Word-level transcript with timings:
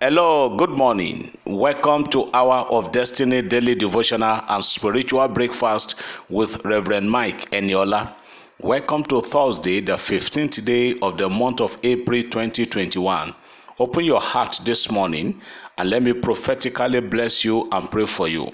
Hello, 0.00 0.54
good 0.56 0.70
morning. 0.70 1.30
Welcome 1.46 2.04
to 2.06 2.28
Hour 2.34 2.66
of 2.68 2.90
Destiny 2.90 3.42
Daily 3.42 3.76
Devotional 3.76 4.40
and 4.48 4.62
Spiritual 4.62 5.28
Breakfast 5.28 5.94
with 6.28 6.62
Reverend 6.64 7.08
Mike 7.08 7.48
Eniola. 7.52 8.12
Welcome 8.60 9.04
to 9.04 9.20
Thursday, 9.20 9.80
the 9.80 9.92
15th 9.92 10.64
day 10.64 10.98
of 10.98 11.16
the 11.16 11.28
month 11.28 11.60
of 11.60 11.78
April 11.84 12.20
2021. 12.22 13.34
Open 13.78 14.04
your 14.04 14.20
heart 14.20 14.60
this 14.64 14.90
morning 14.90 15.40
and 15.78 15.88
let 15.88 16.02
me 16.02 16.12
prophetically 16.12 17.00
bless 17.00 17.44
you 17.44 17.68
and 17.70 17.88
pray 17.88 18.04
for 18.04 18.26
you. 18.26 18.50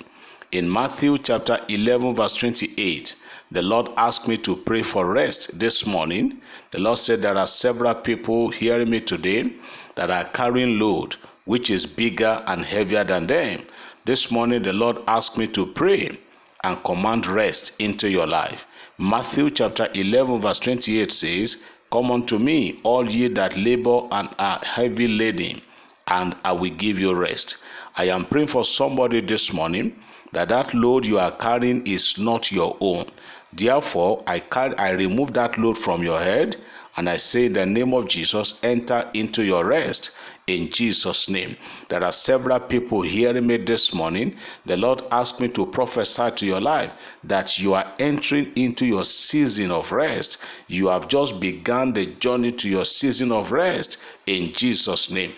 In 0.53 0.71
Matthew 0.71 1.17
chapter 1.17 1.59
11, 1.69 2.17
verse 2.17 2.35
28, 2.35 3.17
the 3.51 3.63
Lord 3.63 3.89
asked 3.97 4.29
me 4.29 4.37
to 4.37 4.57
pray 4.57 4.83
for 4.83 5.07
rest 5.07 5.59
this 5.59 5.87
morning. 5.87 6.39
The 6.71 6.81
Lord 6.81 6.99
said 6.99 7.23
there 7.23 7.37
are 7.37 7.47
several 7.47 7.95
people 7.95 8.51
hearing 8.51 8.91
me 8.91 9.01
today 9.01 9.51
that 9.97 10.11
are 10.11 10.25
carrying 10.25 10.79
load 10.79 11.17
which 11.51 11.69
is 11.69 11.85
bigger 11.85 12.45
and 12.47 12.65
heavier 12.65 13.03
than 13.03 13.27
them. 13.27 13.61
This 14.05 14.31
morning, 14.31 14.63
the 14.63 14.73
Lord 14.73 14.99
asked 15.09 15.37
me 15.37 15.49
to 15.49 15.67
pray 15.67 16.17
and 16.63 16.85
command 16.85 17.27
rest 17.27 17.75
into 17.81 18.09
your 18.09 18.29
life. 18.29 18.69
Matthew 18.99 19.51
chapter 19.51 19.89
11, 19.95 20.43
verse 20.43 20.61
28 20.61 21.11
says, 21.11 21.65
Come 21.91 22.13
unto 22.13 22.39
me, 22.39 22.79
all 22.85 23.05
ye 23.11 23.27
that 23.27 23.57
labor 23.57 24.03
and 24.13 24.29
are 24.39 24.61
heavy 24.65 25.09
laden, 25.09 25.61
and 26.07 26.37
I 26.45 26.53
will 26.53 26.71
give 26.71 27.01
you 27.01 27.13
rest. 27.17 27.57
I 27.97 28.05
am 28.05 28.27
praying 28.27 28.47
for 28.47 28.65
somebody 28.65 29.21
this 29.21 29.53
morning 29.53 30.01
that 30.31 30.51
that 30.51 30.73
load 30.73 31.05
you 31.05 31.19
are 31.19 31.33
carrying 31.33 31.85
is 31.85 32.17
not 32.17 32.53
your 32.53 32.77
own. 32.81 33.07
Therefore, 33.53 34.23
I, 34.29 34.39
carry, 34.39 34.79
I 34.79 34.91
remove 34.91 35.33
that 35.33 35.59
load 35.59 35.77
from 35.77 36.05
your 36.05 36.21
head 36.21 36.59
and 36.97 37.09
I 37.09 37.17
say, 37.17 37.47
in 37.47 37.53
the 37.53 37.67
name 37.67 37.95
of 37.95 38.09
Jesus, 38.09 38.59
enter 38.63 39.09
into 39.15 39.43
your 39.45 39.65
rest 39.65 40.11
in 40.47 40.71
Jesus' 40.71 41.29
name. 41.29 41.57
There 41.89 42.03
are 42.03 42.13
several 42.13 42.59
people 42.61 43.03
hearing 43.03 43.47
me 43.47 43.59
this 43.59 43.95
morning. 43.95 44.37
The 44.67 44.77
Lord 44.77 45.03
asked 45.11 45.41
me 45.41 45.49
to 45.49 45.67
prophesy 45.67 46.31
to 46.33 46.47
your 46.47 46.61
life 46.61 46.93
that 47.25 47.59
you 47.59 47.75
are 47.75 47.93
entering 47.99 48.53
into 48.57 48.85
your 48.87 49.05
season 49.05 49.71
of 49.71 49.93
rest. 49.93 50.39
You 50.67 50.89
have 50.89 51.09
just 51.09 51.41
begun 51.41 51.93
the 51.93 52.07
journey 52.07 52.53
to 52.53 52.69
your 52.69 52.85
season 52.85 53.31
of 53.33 53.53
rest 53.53 53.99
in 54.27 54.53
Jesus' 54.53 55.11
name. 55.11 55.33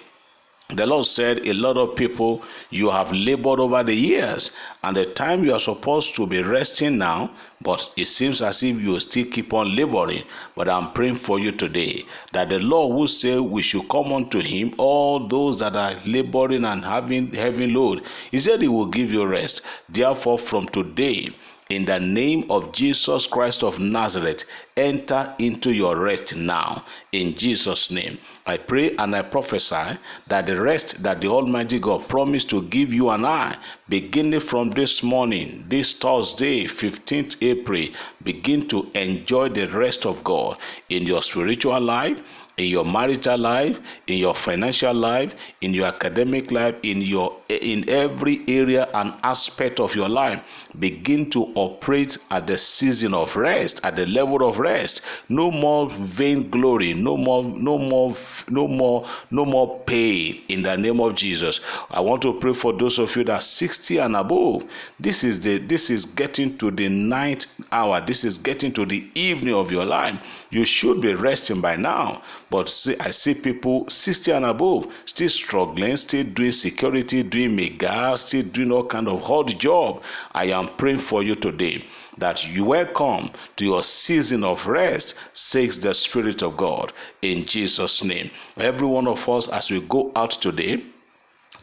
The 0.75 0.87
Lord 0.87 1.05
said, 1.05 1.47
A 1.47 1.53
lot 1.53 1.77
of 1.77 1.97
people 1.97 2.42
you 2.70 2.89
have 2.89 3.12
labored 3.12 3.61
over 3.61 3.83
the 3.83 3.95
years, 3.95 4.53
and 4.83 4.97
the 4.97 5.05
time 5.05 5.45
you 5.45 5.53
are 5.53 5.61
supposed 5.61 6.17
to 6.17 6.27
be 6.27 6.42
resting 6.42 6.97
now, 6.97 7.31
but 7.61 7.92
it 7.97 8.06
seems 8.06 8.41
as 8.41 8.62
if 8.62 8.81
you 8.81 8.98
still 9.01 9.27
keep 9.27 9.53
on 9.53 9.77
laboring. 9.77 10.23
But 10.56 10.70
I'm 10.70 10.92
praying 10.92 11.17
for 11.17 11.39
you 11.39 11.53
today 11.53 12.06
that 12.33 12.48
the 12.48 12.59
Lord 12.59 12.97
will 12.97 13.06
say 13.06 13.39
we 13.39 13.61
should 13.61 13.87
come 13.91 14.14
unto 14.14 14.41
Him, 14.41 14.75
all 14.79 15.29
those 15.29 15.59
that 15.59 15.77
are 15.77 15.95
laboring 16.06 16.64
and 16.64 16.83
having 16.83 17.34
heavy 17.34 17.67
load. 17.67 18.03
He 18.31 18.39
said 18.39 18.62
He 18.62 18.69
will 18.69 18.86
give 18.86 19.12
you 19.12 19.27
rest. 19.27 19.61
Therefore, 19.91 20.39
from 20.39 20.69
today, 20.69 21.29
in 21.73 21.87
the 21.87 21.98
name 21.98 22.45
of 22.51 22.70
Jesus 22.73 23.27
Christ 23.27 23.62
of 23.65 23.78
Nazareth, 23.78 24.45
enter 24.77 25.34
into 25.39 25.73
your 25.73 25.97
rest 25.97 26.37
now. 26.37 26.84
In 27.12 27.34
Jesus' 27.34 27.91
name. 27.91 28.19
I 28.45 28.59
pray 28.59 28.95
and 28.97 29.17
I 29.17 29.23
prophesy 29.23 29.97
that 30.27 30.47
the 30.47 30.61
rest 30.61 31.03
that 31.03 31.20
the 31.20 31.29
Almighty 31.29 31.79
God 31.79 32.06
promised 32.09 32.51
to 32.51 32.62
give 32.62 32.92
you 32.92 33.09
and 33.11 33.25
I, 33.25 33.56
beginning 33.89 34.41
from 34.41 34.70
this 34.70 35.03
morning, 35.03 35.64
this 35.69 35.92
Thursday, 35.92 36.64
15th 36.64 37.37
April, 37.41 37.86
begin 38.23 38.69
to 38.69 38.91
enjoy 38.95 39.48
the 39.48 39.69
rest 39.69 40.05
of 40.05 40.23
God 40.25 40.59
in 40.91 41.05
your 41.05 41.23
spiritual 41.23 41.81
life 41.81 42.20
in 42.58 42.67
your 42.67 42.84
marital 42.84 43.39
life 43.39 43.81
in 44.06 44.19
your 44.19 44.34
financial 44.34 44.92
life 44.95 45.34
in 45.61 45.72
your 45.72 45.86
academic 45.86 46.50
life 46.50 46.75
in 46.83 47.00
your 47.00 47.34
in 47.48 47.89
every 47.89 48.41
area 48.48 48.89
and 48.95 49.12
aspect 49.22 49.81
of 49.81 49.95
your 49.95 50.08
life 50.08 50.42
begin 50.78 51.28
to 51.30 51.45
operate 51.55 52.17
at 52.30 52.47
the 52.47 52.56
season 52.56 53.14
of 53.14 53.36
rest 53.36 53.80
at 53.85 53.96
the 53.96 54.07
level 54.07 54.48
of 54.48 54.58
rest. 54.58 55.02
No 55.29 55.51
more 55.51 55.90
vain 55.90 56.48
glory 56.51 56.95
no 56.95 57.17
more 57.17 57.45
no 57.45 57.79
more 57.79 58.14
no 58.48 58.67
more 58.67 59.07
no 59.30 59.45
more 59.45 59.80
pain 59.80 60.42
in 60.48 60.63
the 60.63 60.77
name 60.77 61.01
of 61.01 61.14
jesus. 61.14 61.61
I 61.90 62.01
want 62.01 62.23
to 62.23 62.39
pray 62.39 62.52
for 62.52 62.73
those 62.73 62.98
of 62.98 63.14
you 63.17 63.24
that 63.24 63.33
are 63.33 63.40
60 63.40 63.98
and 63.98 64.17
above. 64.17 64.64
This 64.98 65.24
is 65.24 65.40
the 65.40 65.58
this 65.58 65.90
is 65.90 66.07
getting 66.07 66.57
to 66.58 66.70
the 66.70 66.89
night 66.89 67.46
hour. 67.70 68.01
This 68.01 68.24
is 68.24 68.39
getting 68.39 68.73
to 68.73 68.86
the 68.86 69.08
evening 69.14 69.55
of 69.55 69.70
your 69.70 69.84
life 69.84 70.19
you 70.52 70.67
should 70.67 71.01
be 71.01 71.14
resting 71.14 71.63
by 71.63 71.77
now. 71.77 72.23
But 72.51 72.68
see, 72.68 72.95
I 73.01 73.11
see 73.11 73.33
people 73.35 73.89
60 73.89 74.33
and 74.33 74.45
above 74.45 74.86
still 75.07 75.30
struggling, 75.30 75.96
still 75.96 76.24
doing 76.24 76.52
security, 76.52 77.23
doing 77.23 77.57
mega, 77.57 78.17
still 78.18 78.42
doing 78.45 78.70
all 78.70 78.85
kind 78.85 79.08
of 79.08 79.23
hard 79.23 79.58
job. 79.58 80.02
I 80.33 80.46
am 80.46 80.68
praying 80.77 80.98
for 80.98 81.23
you 81.23 81.35
today 81.35 81.83
that 82.18 82.46
you 82.46 82.67
welcome 82.67 83.30
to 83.57 83.64
your 83.64 83.83
season 83.83 84.45
of 84.45 84.67
rest, 84.67 85.14
says 85.33 85.80
the 85.80 85.95
Spirit 85.95 86.42
of 86.42 86.58
God, 86.58 86.92
in 87.23 87.46
Jesus' 87.46 88.05
name. 88.05 88.30
Every 88.58 88.86
one 88.86 89.08
of 89.08 89.27
us, 89.30 89.48
as 89.48 89.70
we 89.70 89.80
go 89.80 90.13
out 90.14 90.33
today, 90.33 90.84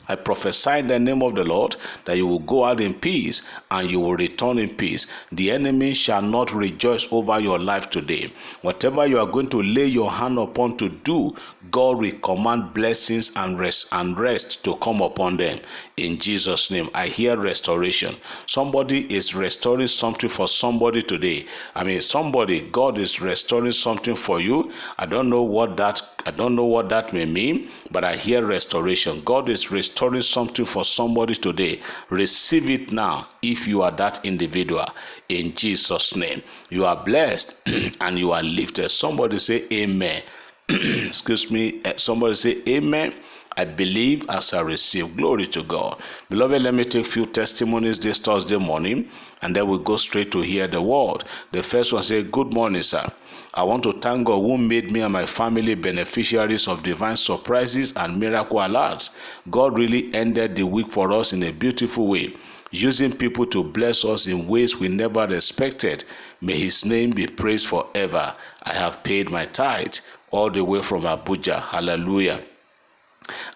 I 0.10 0.16
prophesy 0.16 0.80
in 0.80 0.88
the 0.88 0.98
name 0.98 1.22
of 1.22 1.36
the 1.36 1.44
Lord 1.44 1.76
that 2.06 2.18
you 2.18 2.26
will 2.26 2.40
go 2.40 2.66
out 2.66 2.82
in 2.82 2.96
peace 2.96 3.44
and 3.70 3.92
you 3.92 4.00
will 4.00 4.16
return 4.16 4.58
in 4.58 4.70
peace. 4.70 5.06
The 5.32 5.52
enemy 5.52 5.94
shall 5.94 6.24
not 6.24 6.52
rejoice 6.52 7.08
over 7.12 7.40
your 7.40 7.60
life 7.60 7.92
today. 7.92 8.34
Whatever 8.64 9.06
you 9.06 9.20
are 9.20 9.28
going 9.28 9.50
to 9.50 9.62
lay 9.62 9.86
your 9.86 10.10
hand 10.10 10.40
upon 10.40 10.78
to 10.78 10.90
do, 10.90 11.36
God 11.70 11.98
will 12.00 12.18
command 12.24 12.74
blessings 12.74 13.32
and 13.36 13.60
rest 13.60 13.90
and 13.92 14.18
rest 14.18 14.64
to 14.64 14.76
come 14.78 15.02
upon 15.02 15.38
them. 15.38 15.60
In 15.98 16.18
Jesus' 16.18 16.72
name, 16.72 16.90
I 16.96 17.06
hear 17.08 17.38
restoration. 17.38 18.16
Somebody 18.48 19.14
is 19.14 19.36
restoring 19.36 19.88
something 19.88 20.30
for 20.30 20.48
somebody 20.48 21.04
today. 21.04 21.46
I 21.76 21.84
mean, 21.84 22.02
somebody, 22.02 22.62
God 22.62 22.98
is 22.98 23.22
restoring 23.22 23.74
something 23.74 24.16
for 24.16 24.42
you. 24.42 24.72
I 24.98 25.06
don't 25.06 25.30
know 25.30 25.44
what 25.44 25.78
that 25.78 26.02
I 26.26 26.32
don't 26.32 26.56
know 26.56 26.66
what 26.66 26.90
that 26.90 27.14
may 27.14 27.26
mean, 27.26 27.70
but 27.92 28.04
I 28.04 28.16
hear 28.16 28.46
restoration. 28.46 29.22
God 29.24 29.48
is 29.48 29.72
restoring 29.72 29.99
something 30.22 30.66
for 30.66 30.84
somebody 30.86 31.36
today. 31.36 31.82
Receive 32.10 32.70
it 32.70 32.92
now 32.92 33.28
if 33.42 33.68
you 33.68 33.82
are 33.82 33.92
that 33.92 34.20
individual. 34.24 34.86
In 35.30 35.54
Jesus' 35.56 36.16
name. 36.16 36.42
You 36.70 36.86
are 36.86 36.96
blessed 37.04 37.56
and 38.02 38.18
you 38.18 38.32
are 38.32 38.44
lifted. 38.44 38.90
Somebody 38.90 39.40
say 39.40 39.66
amen. 39.72 40.24
Excuse 40.70 41.52
me. 41.52 41.82
Eh, 41.86 41.94
somebody 41.98 42.36
say 42.36 42.62
amen. 42.68 43.14
I 43.60 43.66
believe 43.66 44.24
as 44.30 44.54
I 44.54 44.62
receive. 44.62 45.18
Glory 45.18 45.46
to 45.48 45.64
God. 45.64 46.02
Beloved, 46.30 46.62
let 46.62 46.74
me 46.74 46.86
take 46.86 47.06
few 47.06 47.26
testimonies 47.26 48.00
this 48.00 48.18
Thursday 48.18 48.56
morning 48.56 49.10
and 49.42 49.54
then 49.54 49.68
we'll 49.68 49.80
go 49.80 49.98
straight 49.98 50.32
to 50.32 50.40
hear 50.40 50.66
the 50.66 50.82
word. 50.82 51.26
The 51.52 51.62
first 51.62 51.92
one 51.92 52.04
say, 52.04 52.24
Good 52.24 52.54
morning, 52.54 52.84
sir. 52.84 53.06
I 53.54 53.64
want 53.64 53.84
to 53.84 53.92
thank 53.92 54.28
God 54.28 54.40
who 54.44 54.58
made 54.58 54.94
me 54.94 55.02
and 55.02 55.12
my 55.12 55.26
family 55.26 55.76
beneficiaries 55.76 56.70
of 56.70 56.84
divine 56.84 57.18
surprises 57.18 57.92
and 57.98 58.18
miracle 58.18 58.60
alerts. 58.60 59.14
God 59.50 59.78
really 59.78 60.10
ended 60.14 60.56
the 60.56 60.64
week 60.64 60.90
for 60.90 61.12
us 61.12 61.34
in 61.34 61.44
a 61.44 61.52
beautiful 61.52 62.08
way, 62.08 62.34
using 62.72 63.12
people 63.12 63.46
to 63.48 63.62
bless 63.62 64.06
us 64.06 64.28
in 64.28 64.48
ways 64.48 64.78
we 64.80 64.88
never 64.88 65.26
expected. 65.36 66.06
May 66.40 66.58
His 66.58 66.86
name 66.86 67.10
be 67.12 67.28
praised 67.28 67.68
forever. 67.68 68.34
I 68.64 68.74
have 68.74 69.04
paid 69.04 69.30
my 69.30 69.44
tithe 69.44 69.96
all 70.32 70.50
the 70.50 70.64
way 70.64 70.82
from 70.82 71.02
Abuja. 71.04 71.62
Hallelujah. 71.62 72.40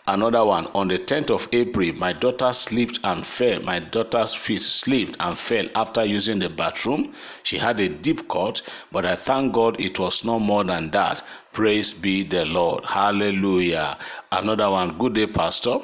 Another 0.07 0.43
one 0.45 0.67
on 0.75 0.87
the 0.87 0.99
10th 0.99 1.29
of 1.29 1.47
April, 1.51 1.93
my 1.93 2.13
daughter 2.13 2.51
slipped 2.53 2.99
and 3.03 3.25
fell. 3.25 3.61
My 3.61 3.79
daughter's 3.79 4.33
feet 4.33 4.61
slipped 4.61 5.15
and 5.19 5.37
fell 5.37 5.65
after 5.75 6.05
using 6.05 6.39
the 6.39 6.49
bathroom. 6.49 7.13
She 7.43 7.57
had 7.57 7.79
a 7.79 7.89
deep 7.89 8.27
cut, 8.27 8.61
but 8.91 9.05
I 9.05 9.15
thank 9.15 9.53
God 9.53 9.79
it 9.79 9.99
was 9.99 10.23
no 10.23 10.39
more 10.39 10.63
than 10.63 10.91
that. 10.91 11.21
Praise 11.51 11.93
be 11.93 12.23
the 12.23 12.45
Lord. 12.45 12.85
Hallelujah. 12.85 13.97
Another 14.31 14.69
one, 14.69 14.97
good 14.97 15.13
day, 15.13 15.27
Pastor. 15.27 15.79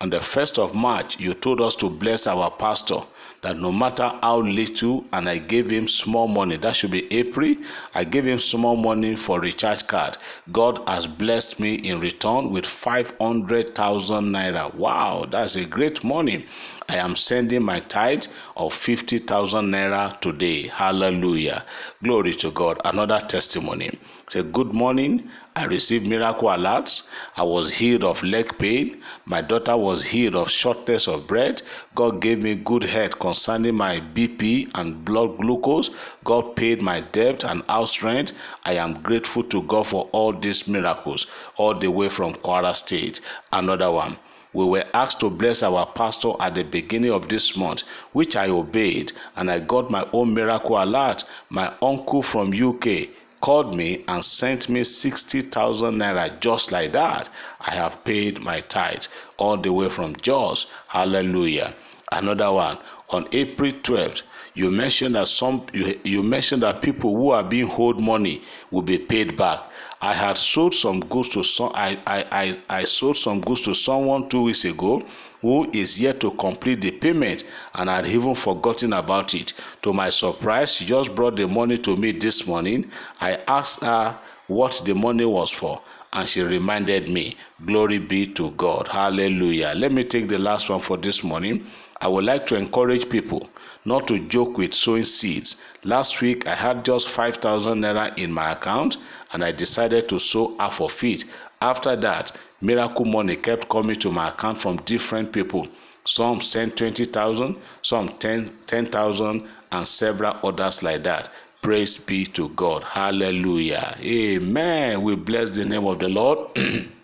On 0.00 0.10
the 0.10 0.18
1st 0.18 0.58
of 0.58 0.74
March, 0.74 1.18
you 1.18 1.34
told 1.34 1.60
us 1.60 1.74
to 1.76 1.88
bless 1.88 2.26
our 2.26 2.50
pastor 2.50 3.00
that 3.44 3.58
no 3.58 3.70
matter 3.70 4.10
how 4.22 4.38
little, 4.38 5.04
and 5.12 5.28
I 5.28 5.36
gave 5.36 5.68
him 5.70 5.86
small 5.86 6.26
money, 6.26 6.56
that 6.56 6.74
should 6.74 6.90
be 6.90 7.12
April, 7.12 7.54
I 7.94 8.02
gave 8.04 8.24
him 8.24 8.38
small 8.38 8.74
money 8.74 9.16
for 9.16 9.38
recharge 9.38 9.86
card. 9.86 10.16
God 10.50 10.80
has 10.88 11.06
blessed 11.06 11.60
me 11.60 11.74
in 11.74 12.00
return 12.00 12.50
with 12.50 12.64
500,000 12.64 14.24
naira. 14.24 14.74
Wow, 14.74 15.26
that's 15.30 15.56
a 15.56 15.66
great 15.66 16.02
money. 16.02 16.46
I 16.88 16.96
am 16.96 17.16
sending 17.16 17.62
my 17.62 17.80
tithe 17.80 18.24
of 18.56 18.72
50,000 18.72 19.66
naira 19.70 20.18
today. 20.20 20.68
Hallelujah. 20.68 21.64
Glory 22.02 22.34
to 22.36 22.50
God. 22.50 22.80
Another 22.84 23.20
testimony. 23.28 23.98
Say, 24.28 24.42
Good 24.42 24.72
morning. 24.72 25.28
I 25.56 25.66
received 25.66 26.08
miracle 26.08 26.48
alerts. 26.48 27.06
I 27.36 27.44
was 27.44 27.72
healed 27.72 28.02
of 28.02 28.20
leg 28.24 28.58
pain. 28.58 29.00
My 29.24 29.40
daughter 29.40 29.76
was 29.76 30.02
healed 30.02 30.34
of 30.34 30.50
shortness 30.50 31.06
of 31.06 31.28
breath. 31.28 31.62
God 31.94 32.20
gave 32.20 32.42
me 32.42 32.56
good 32.56 32.82
health 32.82 33.20
concerning 33.20 33.76
my 33.76 34.00
BP 34.00 34.72
and 34.74 35.04
blood 35.04 35.38
glucose. 35.38 35.90
God 36.24 36.56
paid 36.56 36.82
my 36.82 37.02
debt 37.02 37.44
and 37.44 37.62
house 37.68 38.02
rent. 38.02 38.32
I 38.66 38.72
am 38.72 39.00
grateful 39.00 39.44
to 39.44 39.62
God 39.62 39.86
for 39.86 40.08
all 40.10 40.32
these 40.32 40.66
miracles, 40.66 41.26
all 41.56 41.74
the 41.74 41.88
way 41.88 42.08
from 42.08 42.34
Kwara 42.34 42.74
State. 42.74 43.20
Another 43.52 43.92
one. 43.92 44.16
we 44.54 44.64
were 44.64 44.84
asked 44.94 45.20
to 45.20 45.30
bless 45.30 45.62
our 45.62 45.86
pastor 45.86 46.32
at 46.40 46.56
the 46.56 46.64
beginning 46.64 47.12
of 47.12 47.28
this 47.28 47.56
month, 47.56 47.82
which 48.12 48.34
I 48.34 48.48
obeyed, 48.48 49.12
and 49.36 49.48
I 49.52 49.60
got 49.60 49.88
my 49.88 50.04
own 50.12 50.34
miracle 50.34 50.82
alert. 50.82 51.24
My 51.48 51.72
uncle 51.80 52.22
from 52.22 52.52
UK 52.52 53.08
called 53.44 53.76
me 53.76 54.02
and 54.08 54.24
sent 54.24 54.70
me 54.70 54.82
60,000 54.82 55.96
naira 55.96 56.40
just 56.40 56.72
like 56.72 56.92
that. 56.92 57.28
I 57.60 57.72
have 57.72 58.02
paid 58.02 58.40
my 58.40 58.60
tithe 58.60 59.04
all 59.36 59.58
the 59.58 59.70
way 59.70 59.90
from 59.90 60.16
Jos. 60.16 60.72
Hallelujah. 60.88 61.74
Another 62.10 62.50
one 62.50 62.78
on 63.10 63.28
April 63.32 63.70
12th. 63.70 64.22
You 64.54 64.70
mentioned 64.70 65.16
that 65.16 65.28
some 65.28 65.66
you, 65.74 66.00
you 66.04 66.22
mentioned 66.22 66.62
that 66.62 66.80
people 66.80 67.14
who 67.14 67.32
are 67.32 67.44
being 67.44 67.70
owed 67.70 68.00
money 68.00 68.42
will 68.70 68.80
be 68.80 68.96
paid 68.96 69.36
back. 69.36 69.60
I 70.04 70.12
had 70.12 70.36
sold 70.36 70.74
some 70.74 71.00
goods 71.00 71.30
to 71.30 71.42
some 71.42 71.72
I, 71.74 71.98
I, 72.06 72.26
I, 72.30 72.80
I 72.80 72.84
sold 72.84 73.16
some 73.16 73.40
goods 73.40 73.62
to 73.62 73.72
someone 73.72 74.28
two 74.28 74.42
weeks 74.42 74.66
ago 74.66 75.02
who 75.40 75.70
is 75.72 75.98
yet 75.98 76.20
to 76.20 76.30
complete 76.32 76.82
the 76.82 76.90
payment 76.90 77.44
and 77.74 77.88
had 77.88 78.06
even 78.06 78.34
forgotten 78.34 78.92
about 78.92 79.34
it. 79.34 79.54
To 79.80 79.94
my 79.94 80.10
surprise, 80.10 80.74
she 80.74 80.84
just 80.84 81.14
brought 81.14 81.36
the 81.36 81.48
money 81.48 81.78
to 81.78 81.96
me 81.96 82.12
this 82.12 82.46
morning. 82.46 82.90
I 83.22 83.36
asked 83.48 83.80
her 83.80 84.18
what 84.46 84.82
the 84.84 84.94
money 84.94 85.24
was 85.24 85.50
for 85.50 85.80
and 86.12 86.28
she 86.28 86.42
reminded 86.42 87.08
me. 87.08 87.38
Glory 87.64 87.96
be 87.98 88.26
to 88.26 88.50
God. 88.50 88.88
Hallelujah. 88.88 89.72
Let 89.74 89.90
me 89.92 90.04
take 90.04 90.28
the 90.28 90.38
last 90.38 90.68
one 90.68 90.80
for 90.80 90.98
this 90.98 91.24
morning. 91.24 91.66
I 92.00 92.08
would 92.08 92.24
like 92.24 92.46
to 92.46 92.56
encourage 92.56 93.08
people 93.08 93.48
not 93.84 94.08
to 94.08 94.18
joke 94.28 94.56
with 94.58 94.74
sowing 94.74 95.04
seeds. 95.04 95.56
Last 95.84 96.20
week, 96.20 96.46
I 96.46 96.54
had 96.54 96.84
just 96.84 97.08
5,000 97.08 97.80
naira 97.80 98.16
in 98.18 98.32
my 98.32 98.52
account 98.52 98.96
and 99.32 99.44
I 99.44 99.52
decided 99.52 100.08
to 100.08 100.18
sow 100.18 100.56
half 100.58 100.80
of 100.80 101.02
it. 101.04 101.24
After 101.60 101.96
that, 101.96 102.32
miracle 102.60 103.04
money 103.04 103.36
kept 103.36 103.68
coming 103.68 103.96
to 103.96 104.10
my 104.10 104.28
account 104.28 104.60
from 104.60 104.76
different 104.78 105.32
people. 105.32 105.68
Some 106.04 106.40
sent 106.40 106.76
20,000, 106.76 107.56
some 107.82 108.08
10,000, 108.18 109.48
and 109.72 109.88
several 109.88 110.36
others 110.42 110.82
like 110.82 111.02
that. 111.04 111.30
Praise 111.62 111.96
be 111.96 112.26
to 112.26 112.50
God. 112.50 112.84
Hallelujah. 112.84 113.96
Amen. 114.02 115.02
We 115.02 115.16
bless 115.16 115.50
the 115.50 115.64
name 115.64 115.86
of 115.86 115.98
the 115.98 116.08
Lord. 116.08 116.50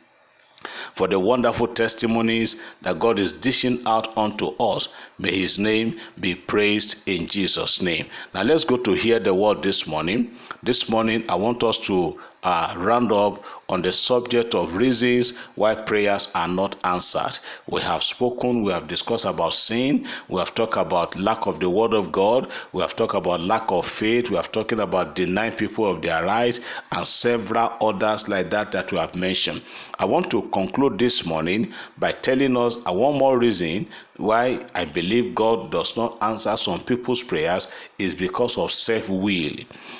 for 1.00 1.08
the 1.08 1.18
wonderful 1.18 1.66
testimonies 1.66 2.60
that 2.82 2.98
God 2.98 3.18
is 3.18 3.32
dishing 3.32 3.80
out 3.86 4.14
unto 4.18 4.48
us. 4.60 4.88
May 5.18 5.34
his 5.34 5.58
name 5.58 5.98
be 6.20 6.34
praised 6.34 7.08
in 7.08 7.26
Jesus' 7.26 7.80
name. 7.80 8.04
Now 8.34 8.42
let's 8.42 8.64
go 8.64 8.76
to 8.76 8.92
hear 8.92 9.18
the 9.18 9.32
word 9.32 9.62
this 9.62 9.86
morning. 9.86 10.36
This 10.62 10.90
morning, 10.90 11.24
I 11.26 11.36
want 11.36 11.64
us 11.64 11.78
to 11.86 12.20
uh, 12.42 12.74
round 12.76 13.12
up 13.12 13.42
on 13.70 13.80
the 13.82 13.92
subject 13.92 14.54
of 14.54 14.76
reasons 14.76 15.36
why 15.54 15.74
prayers 15.74 16.30
are 16.34 16.48
not 16.48 16.76
answered. 16.84 17.38
We 17.68 17.80
have 17.82 18.02
spoken, 18.02 18.64
we 18.64 18.72
have 18.72 18.88
discussed 18.88 19.24
about 19.24 19.54
sin, 19.54 20.06
we 20.28 20.38
have 20.40 20.54
talked 20.54 20.76
about 20.76 21.16
lack 21.16 21.46
of 21.46 21.60
the 21.60 21.70
word 21.70 21.94
of 21.94 22.10
God, 22.12 22.50
we 22.72 22.82
have 22.82 22.96
talked 22.96 23.14
about 23.14 23.40
lack 23.40 23.70
of 23.70 23.86
faith, 23.86 24.28
we 24.28 24.36
have 24.36 24.50
talked 24.52 24.72
about 24.72 25.14
denying 25.14 25.52
people 25.52 25.86
of 25.88 26.02
their 26.02 26.24
rights, 26.24 26.60
and 26.92 27.06
several 27.06 27.72
others 27.80 28.28
like 28.28 28.50
that 28.50 28.72
that 28.72 28.90
we 28.90 28.98
have 28.98 29.14
mentioned. 29.14 29.62
I 30.00 30.04
want 30.04 30.30
to 30.32 30.42
conclude 30.48 30.98
this 30.98 31.24
morning 31.24 31.72
by 31.98 32.12
telling 32.12 32.56
us 32.56 32.76
uh, 32.86 32.92
one 32.92 33.18
more 33.18 33.38
reason 33.38 33.86
why 34.20 34.60
I 34.74 34.84
believe 34.84 35.34
God 35.34 35.72
does 35.72 35.96
not 35.96 36.18
answer 36.22 36.56
some 36.56 36.80
people's 36.80 37.22
prayers 37.22 37.72
is 37.98 38.14
because 38.14 38.58
of 38.58 38.70
self 38.72 39.08
will. 39.08 39.56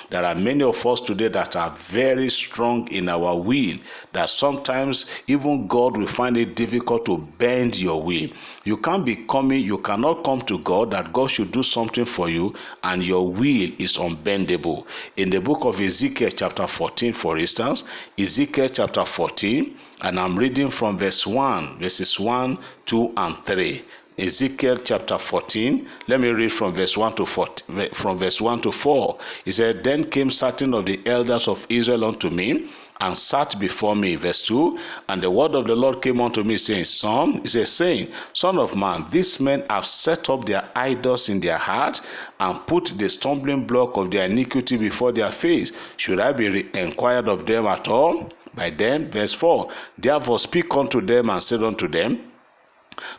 There 0.09 0.23
are 0.23 0.35
many 0.35 0.63
of 0.63 0.85
us 0.85 0.99
today 0.99 1.29
that 1.29 1.55
are 1.55 1.71
very 1.71 2.29
strong 2.29 2.87
in 2.89 3.09
our 3.09 3.35
will 3.39 3.77
that 4.13 4.29
sometimes 4.29 5.09
even 5.27 5.67
God 5.67 5.97
will 5.97 6.07
find 6.07 6.37
it 6.37 6.55
difficult 6.55 7.05
to 7.05 7.17
bend 7.17 7.79
your 7.79 8.03
will. 8.03 8.29
You 8.63 8.77
can't 8.77 9.05
be 9.05 9.15
coming, 9.27 9.63
you 9.63 9.79
cannot 9.79 10.23
come 10.23 10.41
to 10.41 10.59
God 10.59 10.91
that 10.91 11.11
God 11.13 11.31
should 11.31 11.51
do 11.51 11.63
something 11.63 12.05
for 12.05 12.29
you 12.29 12.53
and 12.83 13.05
your 13.05 13.31
will 13.31 13.71
is 13.79 13.97
unbendable. 13.97 14.85
In 15.17 15.29
the 15.29 15.39
book 15.39 15.65
of 15.65 15.81
Ezekiel, 15.81 16.29
chapter 16.29 16.67
14, 16.67 17.13
for 17.13 17.37
instance, 17.37 17.85
Ezekiel 18.19 18.69
chapter 18.69 19.05
14, 19.05 19.77
and 20.01 20.19
I'm 20.19 20.37
reading 20.37 20.69
from 20.69 20.97
verse 20.97 21.27
1, 21.27 21.79
verses 21.79 22.19
1, 22.19 22.57
2, 22.85 23.13
and 23.17 23.37
3. 23.45 23.83
Ezekiel 24.17 24.77
chapter 24.77 25.17
14. 25.17 25.87
Let 26.07 26.19
me 26.19 26.29
read 26.29 26.51
from 26.51 26.73
verse 26.73 26.97
1 26.97 27.15
to 27.15 27.25
4. 27.25 27.47
From 27.93 28.17
verse 28.17 28.41
1 28.41 28.61
to 28.61 28.71
4. 28.71 29.17
He 29.45 29.51
said, 29.51 29.83
Then 29.83 30.09
came 30.09 30.29
certain 30.29 30.73
of 30.73 30.85
the 30.85 30.99
elders 31.05 31.47
of 31.47 31.65
Israel 31.69 32.05
unto 32.05 32.29
me 32.29 32.69
and 32.99 33.17
sat 33.17 33.59
before 33.59 33.95
me. 33.95 34.15
Verse 34.15 34.45
2 34.47 34.79
And 35.07 35.21
the 35.21 35.31
word 35.31 35.55
of 35.55 35.65
the 35.65 35.75
Lord 35.75 36.01
came 36.01 36.19
unto 36.19 36.43
me, 36.43 36.57
saying, 36.57 36.85
Son, 36.85 37.41
he 37.41 37.47
says, 37.47 37.71
saying, 37.71 38.11
Son 38.33 38.57
of 38.57 38.75
man, 38.75 39.05
these 39.11 39.39
men 39.39 39.63
have 39.69 39.85
set 39.85 40.29
up 40.29 40.45
their 40.45 40.67
idols 40.75 41.29
in 41.29 41.39
their 41.39 41.57
heart 41.57 42.01
and 42.39 42.65
put 42.67 42.93
the 42.97 43.07
stumbling 43.07 43.65
block 43.65 43.97
of 43.97 44.11
their 44.11 44.25
iniquity 44.25 44.77
before 44.77 45.11
their 45.11 45.31
face. 45.31 45.71
Should 45.97 46.19
I 46.19 46.31
be 46.33 46.69
inquired 46.73 47.27
of 47.27 47.45
them 47.45 47.65
at 47.67 47.87
all? 47.87 48.31
By 48.53 48.69
them, 48.69 49.09
verse 49.09 49.33
4 49.33 49.69
Therefore 49.97 50.39
speak 50.39 50.75
unto 50.75 51.01
them 51.01 51.29
and 51.29 51.41
said 51.41 51.63
unto 51.63 51.87
them, 51.87 52.30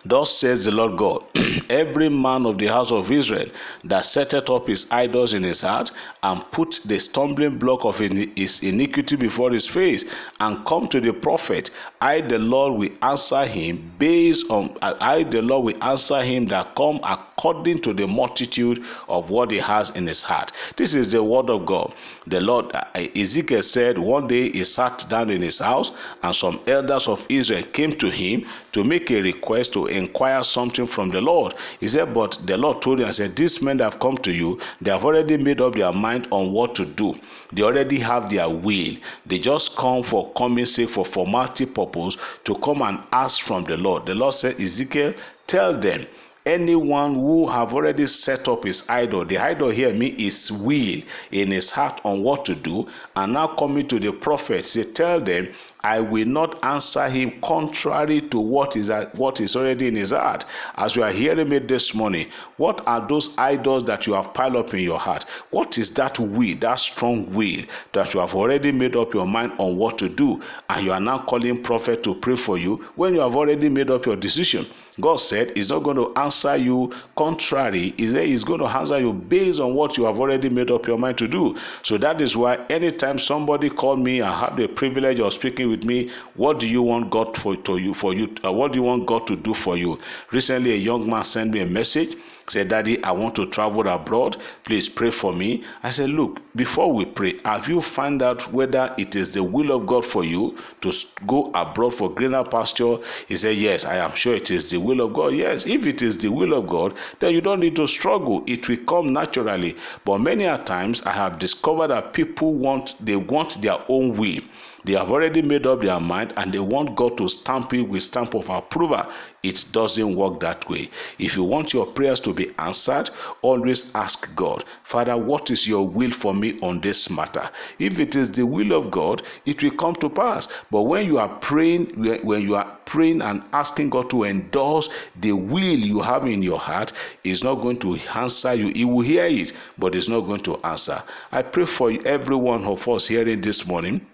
Thus 0.05 0.37
says 0.37 0.65
the 0.65 0.71
Lord 0.73 0.97
God, 0.97 1.25
every 1.71 2.09
man 2.09 2.47
of 2.47 2.59
the 2.59 2.67
house 2.67 2.93
of 2.93 3.11
Israel 3.11 3.49
that 3.85 4.07
setteth 4.07 4.51
up 4.51 4.67
his 4.67 4.91
idols 4.91 5.33
in 5.35 5.43
his 5.43 5.63
heart 5.63 5.91
and 6.23 6.43
put 6.51 6.81
the 6.87 6.99
stumbling 6.99 7.59
block 7.59 7.85
of 7.85 7.99
his 7.99 8.63
iniquity 8.63 9.17
before 9.17 9.51
his 9.51 9.67
face 9.67 10.05
and 10.41 10.65
come 10.67 10.89
to 10.89 11.01
the 11.01 11.13
prophet, 11.13 11.71
I 12.01 12.21
the 12.21 12.39
Lord 12.39 12.79
will 12.79 12.91
answer 13.03 13.47
him 13.47 13.93
based 13.99 14.51
on 14.51 14.77
I 14.83 15.23
the 15.23 15.43
Lord 15.43 15.65
will 15.65 15.85
answer 15.85 16.23
him 16.23 16.47
that 16.47 16.75
come 16.75 17.01
according 17.05 17.83
to 17.83 17.93
the 17.93 18.07
multitude 18.07 18.85
of 19.09 19.31
what 19.31 19.51
he 19.51 19.59
has 19.59 19.91
in 19.91 20.07
his 20.07 20.23
heart. 20.23 20.53
This 20.77 20.95
is 20.95 21.13
the 21.13 21.23
word 21.23 21.51
of 21.51 21.67
God. 21.67 21.95
The 22.27 22.41
Lord 22.41 22.75
uh, 22.75 22.85
Ezekiel 22.95 23.63
said 23.63 23.99
one 23.99 24.27
day 24.29 24.51
he 24.51 24.65
sat 24.65 25.07
down 25.09 25.31
in 25.31 25.43
his 25.43 25.59
house 25.59 25.91
and 26.23 26.35
some 26.35 26.61
elders 26.67 27.09
of 27.09 27.27
Israel 27.29 27.63
came 27.73 27.93
to 27.99 28.11
him 28.11 28.47
to 28.73 28.85
make 28.85 29.11
a 29.11 29.21
request 29.21 29.73
to 29.75 29.87
inquire 29.87 30.43
something 30.43 30.87
from 30.87 31.11
the 31.11 31.21
Lord. 31.21 31.55
He 31.79 31.89
said, 31.89 32.13
But 32.13 32.39
the 32.45 32.57
Lord 32.57 32.83
told 32.83 33.01
him, 33.01 33.07
I 33.07 33.11
said, 33.11 33.37
These 33.37 33.63
men 33.63 33.77
that 33.79 33.85
have 33.85 34.01
come 34.01 34.17
to 34.19 34.33
you, 34.33 34.59
they 34.81 34.91
have 34.91 35.05
already 35.05 35.37
made 35.37 35.61
up 35.61 35.75
their 35.75 35.93
mind 35.93 36.27
on 36.31 36.53
what 36.53 36.75
to 36.77 36.85
do. 36.85 37.19
They 37.53 37.63
already 37.63 37.99
have 37.99 38.31
their 38.31 38.49
will. 38.49 38.97
They 39.27 39.39
just 39.39 39.77
come 39.77 40.03
for 40.03 40.33
coming 40.33 40.67
sake 40.67 40.89
for 40.89 41.05
formality 41.05 41.67
purpose 41.67 42.17
to 42.45 42.55
come 42.57 42.83
and 42.83 43.01
ask 43.13 43.43
from 43.43 43.65
the 43.65 43.77
Lord. 43.77 44.07
The 44.07 44.15
Lord 44.15 44.35
said, 44.35 44.61
Ezekiel, 44.61 45.15
tell 45.47 45.79
them 45.79 46.07
anyone 46.45 47.15
who 47.15 47.47
have 47.47 47.73
already 47.73 48.07
set 48.07 48.49
up 48.49 48.65
his 48.65 48.89
idol 48.89 49.25
the 49.25 49.39
idol 49.39 49.71
here 49.71 49.95
mean 49.95 50.19
his 50.19 50.51
will 50.51 51.01
in 51.31 51.49
his 51.49 51.71
heart 51.71 52.01
on 52.05 52.23
what 52.23 52.45
to 52.45 52.55
do 52.55 52.89
and 53.15 53.33
now 53.33 53.47
coming 53.47 53.87
to 53.87 54.01
the 54.01 54.11
prophet 54.11 54.65
say 54.65 54.83
tell 54.83 55.21
them 55.21 55.49
I 55.85 55.99
will 55.99 56.27
not 56.27 56.65
answer 56.65 57.09
him 57.09 57.41
contrary 57.41 58.21
to 58.21 58.39
what 58.39 58.77
is 58.77 58.91
what 59.15 59.41
is 59.41 59.57
already 59.57 59.89
in 59.89 59.97
his 59.97 60.13
heart. 60.13 60.45
As 60.77 60.95
you 60.95 61.03
are 61.03 61.11
hearing 61.11 61.49
me 61.49 61.59
this 61.59 61.93
morning, 61.95 62.29
what 62.57 62.87
are 62.87 63.07
those 63.07 63.37
idols 63.37 63.85
that 63.87 64.07
you 64.07 64.13
have 64.13 64.33
piled 64.33 64.57
up 64.57 64.75
in 64.75 64.81
your 64.81 65.01
heart? 65.01 65.25
What 65.51 65.79
is 65.79 65.91
that 65.95 66.19
will, 66.21 66.57
that 66.59 66.77
strong 66.77 67.33
will 67.33 67.65
that 67.93 68.15
you 68.15 68.21
have 68.21 68.35
already 68.37 68.71
made 68.71 68.95
up 68.95 69.13
your 69.13 69.27
mind 69.27 69.55
on 69.59 69.77
what 69.77 69.99
to 69.99 70.09
do, 70.09 70.41
and 70.69 70.85
you 70.85 70.93
are 70.93 71.01
now 71.01 71.19
calling 71.19 71.63
prophet 71.63 72.05
to 72.05 72.15
pray 72.15 72.37
for 72.37 72.59
you 72.59 72.77
when 72.95 73.15
you 73.15 73.21
have 73.21 73.35
already 73.35 73.69
made 73.69 73.91
up 73.91 74.07
your 74.07 74.17
decision? 74.17 74.67
God 75.01 75.17
said 75.17 75.57
He's 75.57 75.71
not 75.71 75.83
going 75.83 75.97
to 75.97 76.13
answer 76.17 76.55
you 76.57 76.93
contrary. 77.17 77.95
He's 77.97 78.45
going 78.45 78.61
to 78.61 78.67
answer 78.67 79.01
you 79.01 79.13
based 79.15 79.59
on 79.59 79.75
what 79.75 79.97
you 79.97 80.05
have 80.05 80.21
already 80.21 80.51
made 80.51 80.71
up 80.71 80.87
your 80.87 80.99
mind 80.99 81.17
to 81.19 81.29
do. 81.29 81.57
So 81.83 81.97
that 81.99 82.21
is 82.21 82.37
why 82.37 82.57
anytime 82.69 83.19
somebody 83.19 83.71
called 83.71 84.01
me 84.01 84.21
I 84.21 84.41
have 84.41 84.57
the 84.57 84.69
privilege 84.69 85.19
of 85.19 85.33
speaking 85.33 85.71
with 85.73 85.85
me, 85.85 86.11
what 86.35 86.61
do 86.61 86.69
you 86.69 86.83
want 86.83 87.11
God 87.11 87.37
for 87.37 87.57
to 87.57 87.79
you 87.79 87.95
for 87.95 88.15
you? 88.15 88.33
Uh, 88.45 88.53
what 88.53 88.73
do 88.73 88.79
you 88.79 88.85
want 88.85 89.07
God 89.07 89.27
to 89.27 89.37
do 89.37 89.55
for 89.55 89.77
you? 89.77 89.99
Recently, 90.31 90.73
a 90.75 90.77
young 90.77 91.11
man 91.11 91.25
sent 91.25 91.51
me 91.51 91.61
a 91.61 91.67
message 91.67 92.17
said, 92.49 92.69
Daddy, 92.69 93.03
I 93.03 93.13
want 93.13 93.35
to 93.37 93.47
travel 93.47 93.87
abroad. 93.89 94.37
Please 94.65 94.89
pray 94.89 95.11
for 95.11 95.33
me. 95.33 95.65
I 95.83 95.91
said, 95.91 96.11
Look, 96.11 96.41
before 96.57 96.93
we 96.93 97.05
pray, 97.05 97.39
have 97.45 97.69
you 97.69 97.81
found 97.81 98.23
out 98.23 98.53
whether 98.53 98.95
it 98.99 99.17
is 99.17 99.31
the 99.31 99.43
will 99.43 99.73
of 99.73 99.87
God 99.87 100.05
for 100.05 100.25
you 100.25 100.59
to 100.81 100.93
go 101.27 101.51
abroad 101.55 101.95
for 101.95 102.11
greener 102.11 102.45
pasture? 102.45 102.99
He 103.29 103.37
said, 103.37 103.57
Yes, 103.57 103.85
I 103.85 103.97
am 103.97 104.15
sure 104.15 104.35
it 104.35 104.51
is 104.51 104.71
the 104.71 104.79
will 104.79 105.01
of 105.01 105.13
God. 105.13 105.35
Yes, 105.35 105.67
if 105.67 105.87
it 105.87 106.03
is 106.03 106.19
the 106.19 106.29
will 106.29 106.55
of 106.55 106.67
God, 106.69 106.95
then 107.21 107.35
you 107.35 107.41
don't 107.41 107.61
need 107.61 107.77
to 107.77 107.87
struggle. 107.87 108.43
It 108.47 108.69
will 108.69 108.79
come 108.79 109.13
naturally. 109.13 109.77
But 110.05 110.19
many 110.19 110.45
a 110.45 110.59
times 110.59 111.03
I 111.03 111.13
have 111.13 111.39
discovered 111.39 111.89
that 111.89 112.13
people 112.13 112.55
want 112.55 112.95
they 113.05 113.17
want 113.17 113.61
their 113.63 113.79
own 113.89 114.17
will. 114.17 114.41
They 114.85 114.95
have 114.95 115.11
already 115.13 115.43
made 115.43 115.67
up 115.67 115.81
their 115.83 116.01
mind 116.01 116.33
and 116.37 116.53
they 116.53 116.59
want 116.59 116.97
God 116.97 117.17
to 117.19 117.29
stamp 117.29 117.73
it 117.73 117.83
with 117.83 118.03
stamp 118.03 118.35
of 118.35 118.49
approval. 118.49 119.07
It 119.43 119.65
doesn't 119.73 120.15
work 120.15 120.39
that 120.39 120.69
way. 120.69 120.89
If 121.19 121.37
you 121.37 121.43
want 121.43 121.73
your 121.73 121.85
prayers 121.85 122.21
to 122.21 122.33
be 122.33 122.53
answered, 122.61 123.11
always 123.41 123.93
ask 123.97 124.33
God, 124.37 124.65
Father, 124.85 125.17
what 125.17 125.51
is 125.51 125.67
your 125.67 125.85
will 125.85 126.13
for 126.13 126.33
me 126.33 126.61
on 126.61 126.81
this 126.81 127.11
matter? 127.11 127.51
If 127.81 127.99
it 127.99 128.15
is 128.15 128.31
the 128.31 128.47
will 128.47 128.73
of 128.73 128.93
God, 128.93 129.23
it 129.45 129.61
will 129.61 129.73
come 129.73 129.97
to 129.97 130.09
pass. 130.09 130.47
But 130.71 130.83
when 130.83 131.07
you 131.07 131.19
are 131.19 131.29
praying, 131.41 131.87
when 132.23 132.43
you 132.43 132.55
are 132.55 132.79
praying 132.85 133.21
and 133.21 133.43
asking 133.53 133.91
God 133.91 134.11
to 134.11 134.23
endorse 134.23 134.89
the 135.21 135.33
will 135.33 135.61
you 135.61 136.01
have 136.01 136.25
in 136.25 136.41
your 136.41 136.61
heart, 136.61 136.93
is 137.25 137.43
not 137.43 137.57
going 137.57 137.81
to 137.81 137.97
answer 138.15 138.55
you. 138.55 138.69
He 138.69 138.85
will 138.85 139.01
hear 139.01 139.27
it, 139.27 139.55
but 139.77 139.97
it's 139.97 140.09
not 140.09 140.21
going 140.21 140.43
to 140.43 140.57
answer. 140.65 141.03
I 141.33 141.43
pray 141.43 141.65
for 141.65 141.91
every 142.05 142.37
one 142.37 142.65
of 142.65 142.87
us 142.87 143.09
hearing 143.09 143.41
this 143.41 143.67
morning 143.67 144.07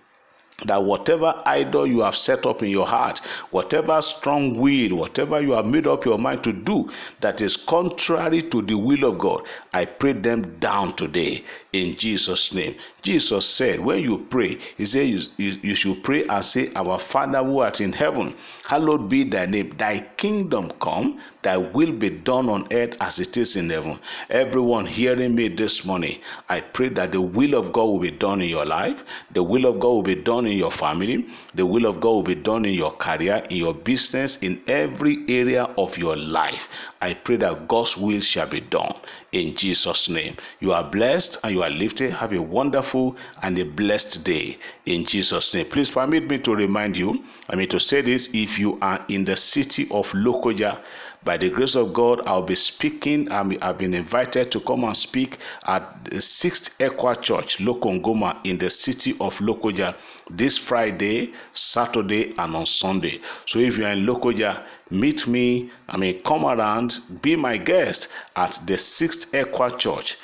that 0.65 0.83
whatever 0.83 1.41
idol 1.47 1.87
you 1.87 2.01
have 2.01 2.17
set 2.17 2.45
up 2.45 2.63
in 2.63 2.69
your 2.69 2.87
heart, 2.87 3.21
whatever 3.51 4.03
strong 4.03 4.57
will, 4.57 4.97
whatever 4.97 5.41
you 5.41 5.53
have 5.53 5.67
made 5.67 5.87
up 5.87 6.05
your 6.05 6.19
mind 6.19 6.43
to 6.43 6.53
do 6.53 6.91
that 7.21 7.41
is 7.41 7.57
contrary 7.57 8.43
to 8.43 8.63
the 8.63 8.75
will 8.77 9.05
of 9.05 9.19
God, 9.19 9.45
I 9.73 9.85
pray 9.85 10.15
them 10.15 10.59
down 10.59 10.97
today 10.97 11.45
in 11.73 11.97
Jesus' 11.97 12.55
name. 12.55 12.75
Jesus 13.03 13.47
said, 13.47 13.81
when 13.81 14.03
you 14.03 14.27
pray, 14.31 14.59
He 14.77 14.87
said, 14.87 15.07
you, 15.07 15.21
you, 15.37 15.59
you 15.63 15.75
should 15.75 16.03
pray 16.03 16.25
and 16.25 16.45
say, 16.45 16.71
Our 16.75 16.99
Father 16.99 17.43
who 17.45 17.61
art 17.61 17.81
in 17.81 17.93
heaven, 17.93 18.35
hallowed 18.67 19.09
be 19.09 19.25
thy 19.25 19.47
name. 19.47 19.71
Thy 19.77 20.01
kingdom 20.17 20.71
come, 20.81 21.21
thy 21.43 21.57
will 21.59 21.93
be 21.93 22.11
done 22.11 22.49
on 22.49 22.67
earth 22.73 22.97
as 23.01 23.19
it 23.19 23.37
is 23.37 23.57
in 23.57 23.71
heaven. 23.71 23.99
Everyone 24.31 24.87
hearing 24.87 25.35
me 25.35 25.49
this 25.49 25.85
morning, 25.85 26.19
I 26.49 26.61
pray 26.61 26.89
that 26.91 27.13
the 27.13 27.21
will 27.21 27.55
of 27.55 27.73
God 27.73 27.85
will 27.85 28.01
be 28.01 28.11
done 28.11 28.41
in 28.41 28.49
your 28.49 28.65
life, 28.67 29.05
the 29.33 29.43
will 29.43 29.67
of 29.67 29.79
God 29.79 29.89
will 29.89 30.03
be 30.03 30.15
done 30.15 30.47
in 30.47 30.57
your 30.57 30.73
family, 30.73 31.27
the 31.55 31.67
will 31.67 31.87
of 31.87 32.01
God 32.01 32.11
will 32.11 32.23
be 32.23 32.35
done 32.35 32.65
in 32.65 32.75
your 32.75 32.93
career, 32.93 33.45
in 33.51 33.59
your 33.59 33.75
business, 33.75 34.39
in 34.39 34.63
every 34.69 35.25
area 35.29 35.65
of 35.77 35.97
your 35.99 36.17
life. 36.17 36.69
I 37.01 37.15
pray 37.15 37.37
that 37.37 37.69
God's 37.69 37.97
will 37.97 38.21
shall 38.21 38.47
be 38.49 38.61
done 38.61 38.95
in 39.33 39.55
Jesus' 39.55 40.09
name. 40.09 40.37
You 40.61 40.73
are 40.73 40.85
blessed 40.85 41.39
and 41.45 41.55
you 41.55 41.63
are 41.63 41.71
lifted. 41.71 42.13
Have 42.13 42.33
a 42.33 42.41
wonderful 42.41 43.17
and 43.43 43.59
a 43.59 43.65
blessed 43.65 44.25
day 44.25 44.59
in 44.87 45.05
Jesus' 45.05 45.55
name. 45.55 45.67
Please 45.67 45.91
permit 45.91 46.29
me 46.29 46.39
to 46.39 46.55
remind 46.55 46.97
you, 46.97 47.25
I 47.51 47.57
mean, 47.57 47.69
to 47.69 47.81
say 47.81 48.01
this 48.01 48.31
if 48.35 48.59
you 48.59 48.79
are 48.81 49.05
in 49.09 49.25
the 49.25 49.37
city 49.37 49.85
of 49.91 50.11
Lokoja, 50.13 50.81
by 51.25 51.37
the 51.37 51.51
grace 51.51 51.75
of 51.75 51.93
God, 51.93 52.23
I'll 52.27 52.43
be 52.43 52.55
speaking. 52.55 53.31
I've 53.31 53.79
been 53.79 53.95
invited 53.95 54.51
to 54.53 54.61
come 54.61 54.85
and 54.85 54.97
speak 54.97 55.39
at 55.67 56.05
the 56.05 56.23
Sixth 56.23 56.79
ECWA 56.79 57.21
Church, 57.21 57.59
Lokongoma, 57.59 58.39
in 58.45 58.57
the 58.59 58.71
city 58.71 59.13
of 59.21 59.37
Lokoja 59.39 59.95
this 60.31 60.57
Friday, 60.57 61.33
Saturday, 61.55 62.35
and 62.39 62.55
on 62.55 62.67
Sunday. 62.67 63.21
So 63.47 63.59
if 63.59 63.77
you're 63.77 63.89
in 63.89 64.07
Lokoja, 64.07 64.63
meet 64.91 65.27
me. 65.27 65.71
I 65.89 65.97
mean, 65.97 66.23
come 66.23 66.45
around, 66.45 67.01
be 67.21 67.37
my 67.37 67.57
guest 67.57 68.09
at 68.37 68.59
the 68.67 68.79
Sixth 68.79 69.33
ECWA 69.33 69.79
Church, 69.79 70.19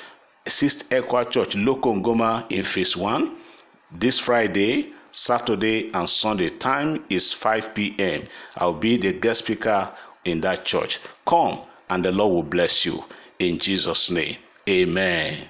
Sixth 0.47 0.89
ECWA 0.89 1.29
Church, 1.29 1.55
Lokongoma, 1.55 2.51
in 2.51 2.63
Phase 2.63 2.95
One, 2.95 3.35
this 3.91 4.19
Friday. 4.19 4.91
Saturday 5.11 5.89
and 5.93 6.09
Sunday 6.09 6.49
time 6.49 7.01
is 7.09 7.31
5 7.31 7.73
p.m. 7.73 8.23
I'll 8.57 8.73
be 8.73 8.97
the 8.97 9.13
guest 9.13 9.45
speaker 9.45 9.89
in 10.25 10.41
that 10.41 10.65
church. 10.65 10.99
Come 11.25 11.61
and 11.89 12.03
the 12.03 12.11
Lord 12.11 12.33
will 12.33 12.43
bless 12.43 12.85
you 12.85 13.03
in 13.39 13.57
Jesus' 13.57 14.09
name. 14.09 14.37
Amen. 14.67 15.47